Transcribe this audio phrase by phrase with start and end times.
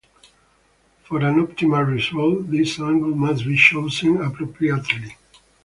[1.03, 5.15] For an optimal result, this angle must be chosen appropriately.